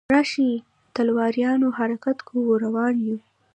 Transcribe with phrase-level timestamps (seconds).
[0.15, 0.51] راشئ
[0.95, 3.17] تلواریانو حرکت کوو روان یو.